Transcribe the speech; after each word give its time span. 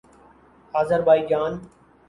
Azerbaijan 0.73 1.61